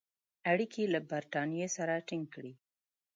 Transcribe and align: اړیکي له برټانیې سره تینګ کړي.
اړیکي 0.51 0.83
له 0.93 0.99
برټانیې 1.09 1.67
سره 1.77 1.95
تینګ 2.07 2.25
کړي. 2.33 2.53